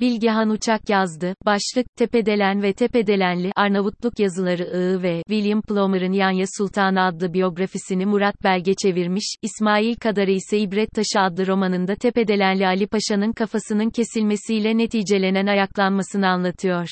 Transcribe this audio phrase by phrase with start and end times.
[0.00, 1.34] Bilgehan Uçak yazdı.
[1.46, 8.44] Başlık, Tepedelen ve Tepedelenli, Arnavutluk yazıları I ve William Plomer'ın Yanya Sultanı adlı biyografisini Murat
[8.44, 15.46] Belge çevirmiş, İsmail Kadarı ise İbret Taşı adlı romanında Tepedelenli Ali Paşa'nın kafasının kesilmesiyle neticelenen
[15.46, 16.88] ayaklanmasını anlatıyor.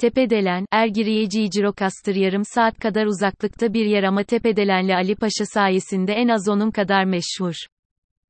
[0.00, 6.28] Tepedelen, Ergiriye Cicirokastır yarım saat kadar uzaklıkta bir yer ama Tepedelenli Ali Paşa sayesinde en
[6.28, 7.54] az onun kadar meşhur.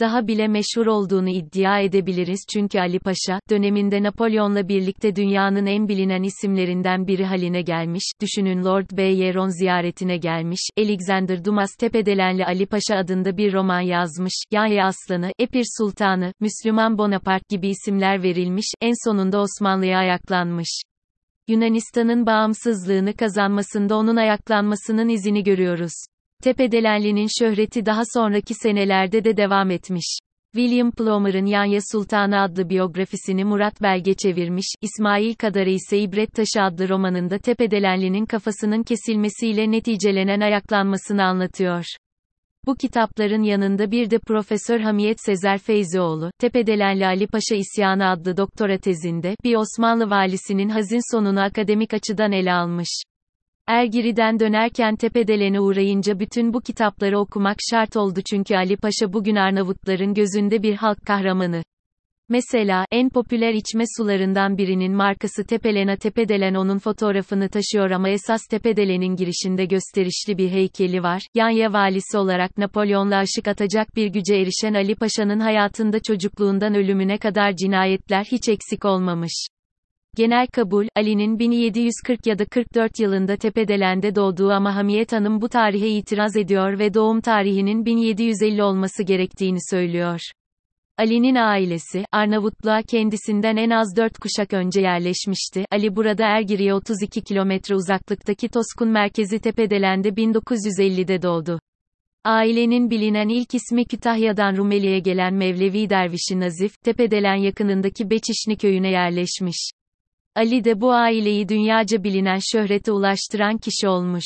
[0.00, 6.22] Daha bile meşhur olduğunu iddia edebiliriz çünkü Ali Paşa, döneminde Napolyon'la birlikte dünyanın en bilinen
[6.22, 13.36] isimlerinden biri haline gelmiş, düşünün Lord Byron ziyaretine gelmiş, Alexander Dumas Tepedelenli Ali Paşa adında
[13.36, 19.98] bir roman yazmış, Yahya Aslanı, Epir Sultanı, Müslüman Bonaparte gibi isimler verilmiş, en sonunda Osmanlı'ya
[19.98, 20.80] ayaklanmış.
[21.48, 25.92] Yunanistan'ın bağımsızlığını kazanmasında onun ayaklanmasının izini görüyoruz.
[26.44, 30.18] Tepedelenli'nin şöhreti daha sonraki senelerde de devam etmiş.
[30.54, 36.88] William Plomer'ın Yanya Sultanı adlı biyografisini Murat Belge çevirmiş, İsmail Kadarı ise İbret Taşı adlı
[36.88, 41.84] romanında Tepedelenli'nin kafasının kesilmesiyle neticelenen ayaklanmasını anlatıyor.
[42.66, 48.78] Bu kitapların yanında bir de Profesör Hamiyet Sezer Feyzioğlu, Tepedelenli Ali Paşa İsyanı adlı doktora
[48.78, 52.88] tezinde, bir Osmanlı valisinin hazin sonunu akademik açıdan ele almış.
[53.66, 60.14] Ergiri'den dönerken Tepedelen'e uğrayınca bütün bu kitapları okumak şart oldu çünkü Ali Paşa bugün Arnavutların
[60.14, 61.62] gözünde bir halk kahramanı.
[62.28, 69.16] Mesela, en popüler içme sularından birinin markası Tepelena Tepedelen onun fotoğrafını taşıyor ama esas Tepedelen'in
[69.16, 71.22] girişinde gösterişli bir heykeli var.
[71.34, 77.56] Yanya valisi olarak Napolyon'la aşık atacak bir güce erişen Ali Paşa'nın hayatında çocukluğundan ölümüne kadar
[77.56, 79.46] cinayetler hiç eksik olmamış.
[80.16, 85.88] Genel kabul, Ali'nin 1740 ya da 44 yılında Tepedelen'de doğduğu ama Hamiyet Hanım bu tarihe
[85.88, 90.20] itiraz ediyor ve doğum tarihinin 1750 olması gerektiğini söylüyor.
[90.98, 95.64] Ali'nin ailesi, Arnavutluğa kendisinden en az 4 kuşak önce yerleşmişti.
[95.72, 101.60] Ali burada Ergiri'ye 32 kilometre uzaklıktaki Toskun merkezi Tepedelen'de 1950'de doğdu.
[102.24, 109.70] Ailenin bilinen ilk ismi Kütahya'dan Rumeli'ye gelen Mevlevi dervişi Nazif, Tepedelen yakınındaki Beçişni köyüne yerleşmiş.
[110.36, 114.24] Ali de bu aileyi dünyaca bilinen şöhrete ulaştıran kişi olmuş.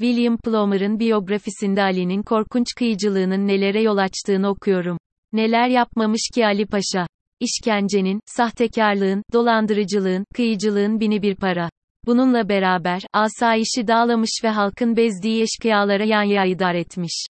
[0.00, 4.98] William Plomer'ın biyografisinde Ali'nin korkunç kıyıcılığının nelere yol açtığını okuyorum.
[5.32, 7.06] Neler yapmamış ki Ali Paşa?
[7.40, 11.70] İşkencenin, sahtekarlığın, dolandırıcılığın, kıyıcılığın bini bir para.
[12.06, 17.26] Bununla beraber, asayişi dağlamış ve halkın bezdiği eşkıyalara yan yayı dar etmiş.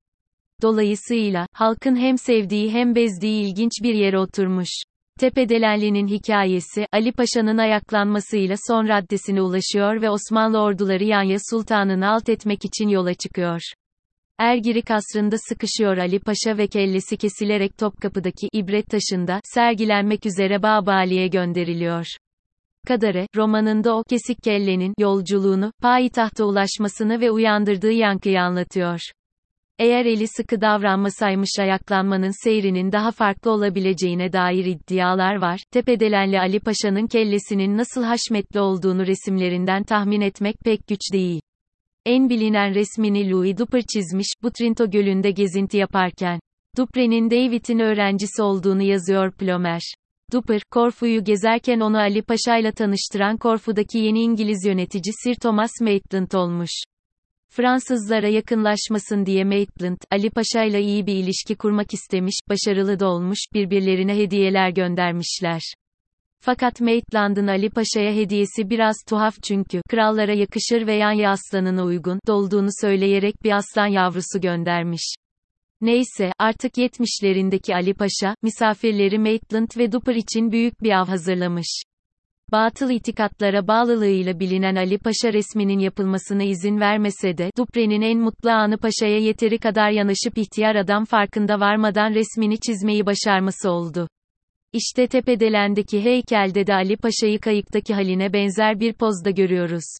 [0.61, 4.69] Dolayısıyla, halkın hem sevdiği hem bezdiği ilginç bir yere oturmuş.
[5.17, 12.65] Tepedelenli'nin hikayesi, Ali Paşa'nın ayaklanmasıyla son raddesine ulaşıyor ve Osmanlı orduları Yanya Sultan'ını alt etmek
[12.65, 13.61] için yola çıkıyor.
[14.37, 22.05] Ergiri kasrında sıkışıyor Ali Paşa ve kellesi kesilerek Topkapı'daki ibret taşında sergilenmek üzere Babali'ye gönderiliyor.
[22.87, 28.99] Kadare, romanında o kesik kellenin yolculuğunu, payitahta ulaşmasını ve uyandırdığı yankıyı anlatıyor.
[29.79, 35.59] Eğer eli sıkı davranmasaymış ayaklanmanın seyrinin daha farklı olabileceğine dair iddialar var.
[35.71, 41.41] Tepedelenli Ali Paşa'nın kellesinin nasıl haşmetli olduğunu resimlerinden tahmin etmek pek güç değil.
[42.05, 46.39] En bilinen resmini Louis Dupre çizmiş, Butrinto Gölü'nde gezinti yaparken.
[46.77, 49.81] Dupre'nin David'in öğrencisi olduğunu yazıyor Plomer.
[50.33, 56.31] Dupre, Korfu'yu gezerken onu Ali Paşa ile tanıştıran Korfu'daki yeni İngiliz yönetici Sir Thomas Maitland
[56.31, 56.71] olmuş.
[57.49, 63.39] Fransızlara yakınlaşmasın diye Maitland, Ali Paşa ile iyi bir ilişki kurmak istemiş, başarılı da olmuş,
[63.53, 65.61] birbirlerine hediyeler göndermişler.
[66.39, 72.69] Fakat Maitland'ın Ali Paşa'ya hediyesi biraz tuhaf çünkü, krallara yakışır ve Yanya aslanına uygun, dolduğunu
[72.81, 75.13] söyleyerek bir aslan yavrusu göndermiş.
[75.81, 81.83] Neyse, artık 70'lerindeki Ali Paşa, misafirleri Maitland ve Dupper için büyük bir av hazırlamış.
[82.51, 88.77] Batıl itikatlara bağlılığıyla bilinen Ali Paşa resminin yapılmasına izin vermese de, Dupre'nin en mutlu anı
[88.77, 94.07] Paşa'ya yeteri kadar yanaşıp ihtiyar adam farkında varmadan resmini çizmeyi başarması oldu.
[94.73, 99.97] İşte Tepedelen'deki heykelde de Ali Paşa'yı kayıktaki haline benzer bir pozda görüyoruz.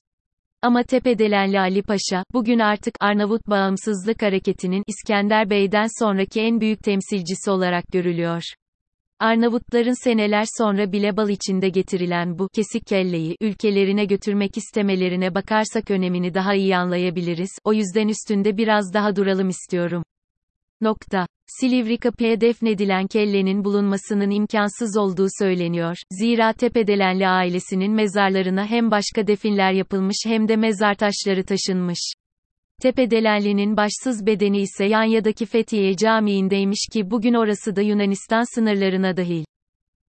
[0.62, 7.52] Ama Tepedelenli Ali Paşa, bugün artık Arnavut Bağımsızlık Hareketi'nin İskender Bey'den sonraki en büyük temsilcisi
[7.52, 8.42] olarak görülüyor.
[9.20, 16.34] Arnavutların seneler sonra bile bal içinde getirilen bu kesik kelleyi ülkelerine götürmek istemelerine bakarsak önemini
[16.34, 17.50] daha iyi anlayabiliriz.
[17.64, 20.04] O yüzden üstünde biraz daha duralım istiyorum.
[20.82, 21.28] Nokta.
[21.48, 25.98] Silivri kapıya defnedilen kellenin bulunmasının imkansız olduğu söyleniyor.
[26.12, 32.14] Zira Tepedelenli ailesinin mezarlarına hem başka definler yapılmış hem de mezar taşları taşınmış.
[32.82, 39.46] Tepedelenli'nin başsız bedeni ise Yanya'daki Fethiye Camii'ndeymiş ki bugün orası da Yunanistan sınırlarına dahil.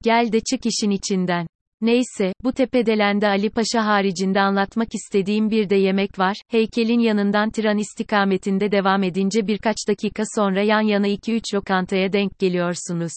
[0.03, 1.47] Gel de çık işin içinden.
[1.81, 6.37] Neyse, bu tepedelende Ali Paşa haricinde anlatmak istediğim bir de yemek var.
[6.47, 13.13] Heykelin yanından tren istikametinde devam edince birkaç dakika sonra yan yana 2-3 lokantaya denk geliyorsunuz.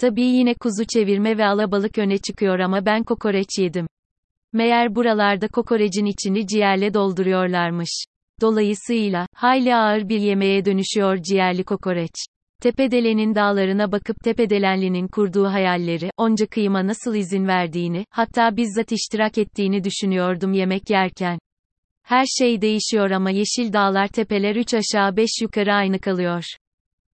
[0.00, 3.86] Tabii yine kuzu çevirme ve alabalık öne çıkıyor ama ben kokoreç yedim.
[4.52, 8.04] Meğer buralarda kokorecin içini ciğerle dolduruyorlarmış.
[8.40, 12.14] Dolayısıyla, hayli ağır bir yemeğe dönüşüyor ciğerli kokoreç.
[12.62, 19.84] Tepedelenin dağlarına bakıp Tepedelenli'nin kurduğu hayalleri, onca kıyıma nasıl izin verdiğini, hatta bizzat iştirak ettiğini
[19.84, 21.38] düşünüyordum yemek yerken.
[22.02, 26.44] Her şey değişiyor ama yeşil dağlar tepeler üç aşağı beş yukarı aynı kalıyor.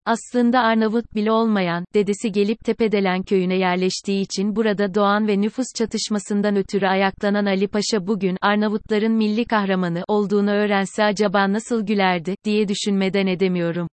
[0.08, 6.56] Aslında Arnavut bile olmayan, dedesi gelip Tepedelen köyüne yerleştiği için burada doğan ve nüfus çatışmasından
[6.56, 13.26] ötürü ayaklanan Ali Paşa bugün, Arnavutların milli kahramanı olduğunu öğrense acaba nasıl gülerdi, diye düşünmeden
[13.26, 13.88] edemiyorum.